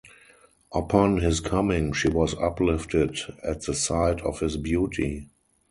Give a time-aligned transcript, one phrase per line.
[0.73, 5.29] Upon his coming, she was uplifted at the sight of his beauty.